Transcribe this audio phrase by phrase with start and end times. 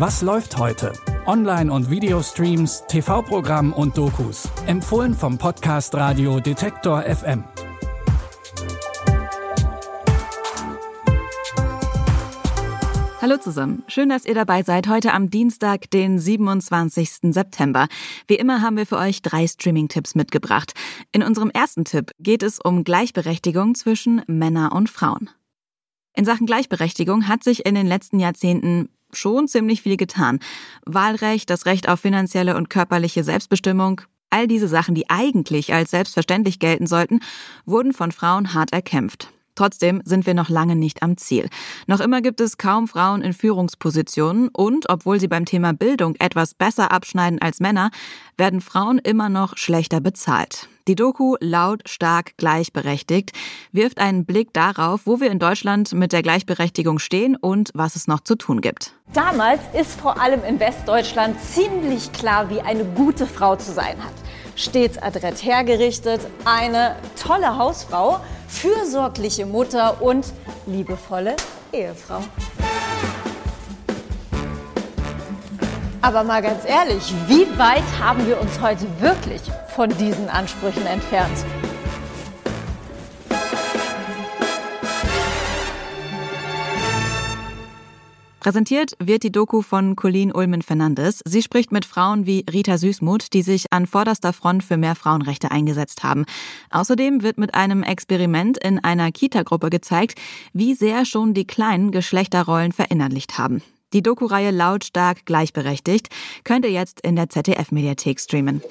[0.00, 0.94] Was läuft heute?
[1.26, 4.48] Online- und Videostreams, TV-Programm und Dokus.
[4.66, 7.44] Empfohlen vom Podcast Radio Detektor FM.
[13.20, 13.84] Hallo zusammen.
[13.88, 17.34] Schön, dass ihr dabei seid heute am Dienstag, den 27.
[17.34, 17.86] September.
[18.26, 20.72] Wie immer haben wir für euch drei Streaming-Tipps mitgebracht.
[21.12, 25.28] In unserem ersten Tipp geht es um Gleichberechtigung zwischen Männer und Frauen.
[26.16, 30.40] In Sachen Gleichberechtigung hat sich in den letzten Jahrzehnten schon ziemlich viel getan.
[30.84, 36.58] Wahlrecht, das Recht auf finanzielle und körperliche Selbstbestimmung, all diese Sachen, die eigentlich als selbstverständlich
[36.58, 37.20] gelten sollten,
[37.66, 39.32] wurden von Frauen hart erkämpft.
[39.54, 41.48] Trotzdem sind wir noch lange nicht am Ziel.
[41.86, 46.54] Noch immer gibt es kaum Frauen in Führungspositionen und obwohl sie beim Thema Bildung etwas
[46.54, 47.90] besser abschneiden als Männer,
[48.36, 50.68] werden Frauen immer noch schlechter bezahlt.
[50.88, 53.32] Die Doku Laut, stark, gleichberechtigt
[53.70, 58.08] wirft einen Blick darauf, wo wir in Deutschland mit der Gleichberechtigung stehen und was es
[58.08, 58.94] noch zu tun gibt.
[59.12, 64.12] Damals ist vor allem in Westdeutschland ziemlich klar, wie eine gute Frau zu sein hat.
[64.56, 70.26] Stets adrett hergerichtet, eine tolle Hausfrau, fürsorgliche Mutter und
[70.66, 71.36] liebevolle
[71.72, 72.20] Ehefrau.
[76.02, 79.42] Aber mal ganz ehrlich, wie weit haben wir uns heute wirklich
[79.74, 81.44] von diesen Ansprüchen entfernt?
[88.40, 91.20] Präsentiert wird die Doku von Colleen Ulmen Fernandes.
[91.26, 95.50] Sie spricht mit Frauen wie Rita Süßmuth, die sich an vorderster Front für mehr Frauenrechte
[95.50, 96.24] eingesetzt haben.
[96.70, 100.18] Außerdem wird mit einem Experiment in einer Kita-Gruppe gezeigt,
[100.54, 103.62] wie sehr schon die kleinen Geschlechterrollen verinnerlicht haben.
[103.92, 106.08] Die Doku-Reihe Lautstark gleichberechtigt
[106.42, 108.62] könnt ihr jetzt in der ZDF-Mediathek streamen.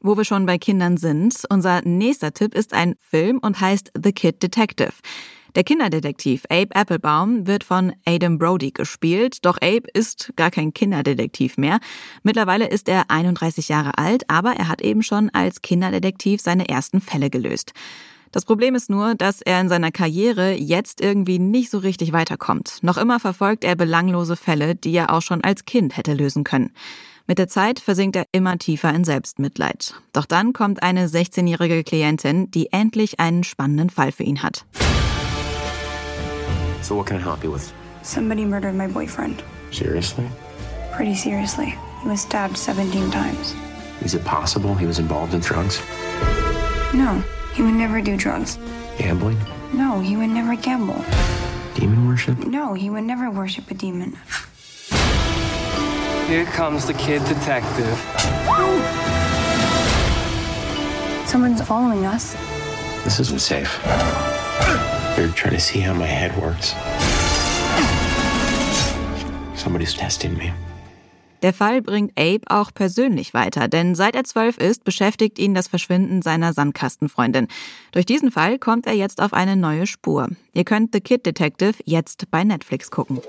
[0.00, 4.12] Wo wir schon bei Kindern sind, unser nächster Tipp ist ein Film und heißt The
[4.12, 4.94] Kid Detective.
[5.56, 11.56] Der Kinderdetektiv Abe Applebaum wird von Adam Brody gespielt, doch Abe ist gar kein Kinderdetektiv
[11.56, 11.80] mehr.
[12.22, 17.00] Mittlerweile ist er 31 Jahre alt, aber er hat eben schon als Kinderdetektiv seine ersten
[17.00, 17.72] Fälle gelöst.
[18.30, 22.78] Das Problem ist nur, dass er in seiner Karriere jetzt irgendwie nicht so richtig weiterkommt.
[22.82, 26.70] Noch immer verfolgt er belanglose Fälle, die er auch schon als Kind hätte lösen können.
[27.26, 29.94] Mit der Zeit versinkt er immer tiefer in Selbstmitleid.
[30.12, 34.64] Doch dann kommt eine 16-jährige Klientin, die endlich einen spannenden Fall für ihn hat.
[36.90, 37.72] So what can I help you with?
[38.02, 39.44] Somebody murdered my boyfriend.
[39.70, 40.28] Seriously?
[40.90, 41.78] Pretty seriously.
[42.02, 43.54] He was stabbed 17 times.
[44.02, 45.80] Is it possible he was involved in drugs?
[46.92, 47.22] No,
[47.54, 48.58] he would never do drugs.
[48.98, 49.38] Gambling?
[49.72, 51.04] No, he would never gamble.
[51.76, 52.36] Demon worship?
[52.38, 54.18] No, he would never worship a demon.
[56.26, 57.96] Here comes the kid detective.
[61.24, 62.34] Someone's following us.
[63.04, 63.78] This isn't safe.
[65.16, 66.74] They're trying to see how my head works.
[69.54, 70.52] Somebody's testing me.
[71.42, 75.68] Der Fall bringt Abe auch persönlich weiter, denn seit er zwölf ist, beschäftigt ihn das
[75.68, 77.48] Verschwinden seiner Sandkastenfreundin.
[77.92, 80.28] Durch diesen Fall kommt er jetzt auf eine neue Spur.
[80.52, 83.20] Ihr könnt The Kid Detective jetzt bei Netflix gucken.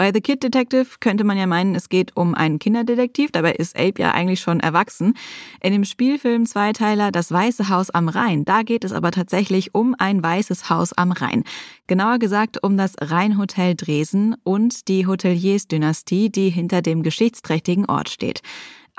[0.00, 3.78] Bei The Kid Detective könnte man ja meinen, es geht um einen Kinderdetektiv, dabei ist
[3.78, 5.12] Abe ja eigentlich schon erwachsen.
[5.60, 9.94] In dem Spielfilm Zweiteiler Das Weiße Haus am Rhein, da geht es aber tatsächlich um
[9.98, 11.44] ein weißes Haus am Rhein.
[11.86, 18.40] Genauer gesagt um das Rheinhotel Dresden und die Hoteliers-Dynastie, die hinter dem geschichtsträchtigen Ort steht.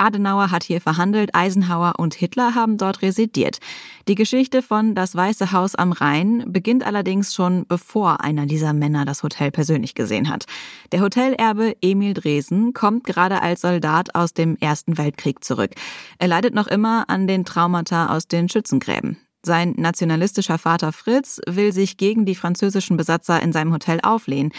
[0.01, 3.59] Adenauer hat hier verhandelt, Eisenhower und Hitler haben dort residiert.
[4.07, 9.05] Die Geschichte von Das Weiße Haus am Rhein beginnt allerdings schon bevor einer dieser Männer
[9.05, 10.45] das Hotel persönlich gesehen hat.
[10.91, 15.71] Der Hotelerbe Emil Dresen kommt gerade als Soldat aus dem Ersten Weltkrieg zurück.
[16.17, 19.17] Er leidet noch immer an den Traumata aus den Schützengräben.
[19.43, 24.51] Sein nationalistischer Vater Fritz will sich gegen die französischen Besatzer in seinem Hotel auflehnen.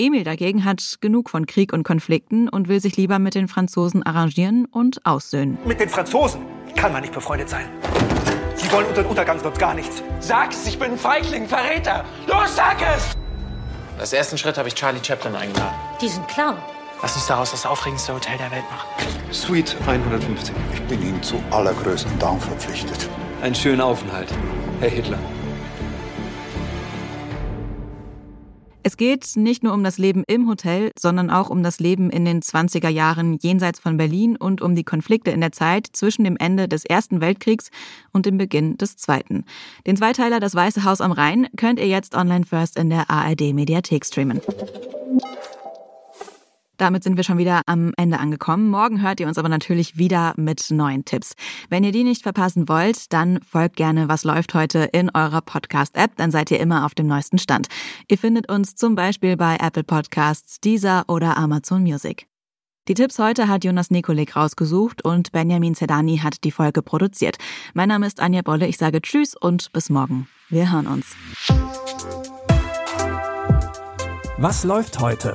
[0.00, 4.02] Emil dagegen hat genug von Krieg und Konflikten und will sich lieber mit den Franzosen
[4.02, 5.58] arrangieren und aussöhnen.
[5.66, 6.40] Mit den Franzosen
[6.74, 7.66] kann man nicht befreundet sein.
[8.54, 10.02] Sie wollen unseren Untergang sonst gar nichts.
[10.18, 12.06] Sag es, ich bin ein Feigling, Verräter.
[12.26, 13.10] Los, sag es!
[13.98, 15.74] Als ersten Schritt habe ich Charlie Chaplin eingeladen.
[16.00, 16.56] Diesen Clown.
[17.02, 19.32] Lass uns daraus das aufregendste Hotel der Welt machen.
[19.32, 20.54] Suite 115.
[20.72, 23.06] Ich bin Ihnen zu allergrößten Dank verpflichtet.
[23.42, 24.28] Einen schönen Aufenthalt,
[24.80, 25.18] Herr Hitler.
[28.82, 32.24] Es geht nicht nur um das Leben im Hotel, sondern auch um das Leben in
[32.24, 36.38] den 20er Jahren jenseits von Berlin und um die Konflikte in der Zeit zwischen dem
[36.38, 37.70] Ende des Ersten Weltkriegs
[38.12, 39.44] und dem Beginn des Zweiten.
[39.86, 43.52] Den Zweiteiler Das Weiße Haus am Rhein könnt ihr jetzt online first in der ARD
[43.52, 44.40] Mediathek streamen.
[46.80, 48.70] Damit sind wir schon wieder am Ende angekommen.
[48.70, 51.34] Morgen hört ihr uns aber natürlich wieder mit neuen Tipps.
[51.68, 56.16] Wenn ihr die nicht verpassen wollt, dann folgt gerne Was läuft heute in eurer Podcast-App,
[56.16, 57.66] dann seid ihr immer auf dem neuesten Stand.
[58.08, 62.26] Ihr findet uns zum Beispiel bei Apple Podcasts, Deezer oder Amazon Music.
[62.88, 67.36] Die Tipps heute hat Jonas Nikolik rausgesucht und Benjamin Zedani hat die Folge produziert.
[67.74, 70.28] Mein Name ist Anja Bolle, ich sage Tschüss und bis morgen.
[70.48, 71.14] Wir hören uns.
[74.38, 75.34] Was läuft heute?